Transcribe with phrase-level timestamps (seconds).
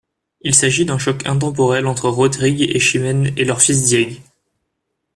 [0.41, 4.19] Il s'agit d'un choc intemporel entre Rodrigue et Chimène et leur fils Diègue.